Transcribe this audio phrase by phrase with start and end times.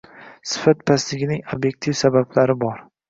[0.51, 2.81] Sifat pastligining ob’ektiv sabablari bor.